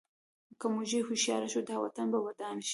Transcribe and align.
که 0.59 0.65
موږ 0.73 0.91
هوښیار 1.07 1.43
شو، 1.51 1.61
دا 1.69 1.77
وطن 1.83 2.07
به 2.11 2.19
ودان 2.27 2.57
شي. 2.67 2.69